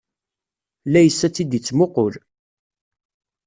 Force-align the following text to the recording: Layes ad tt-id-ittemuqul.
Layes 0.91 1.21
ad 1.27 1.31
tt-id-ittemuqul. 1.33 2.13